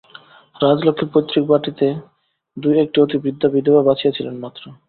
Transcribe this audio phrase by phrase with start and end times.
[0.55, 1.87] রাজলক্ষ্মীর পৈতৃক বাটিতে
[2.57, 4.63] দুই-একটি অতিবৃদ্ধা বিধবা বাঁচিয়া ছিলেন মাত্র।